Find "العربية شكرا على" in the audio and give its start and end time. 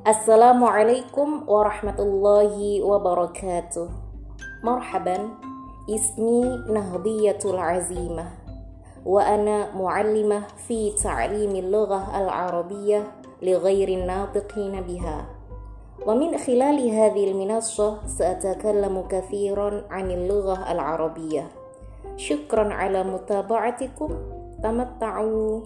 20.72-23.04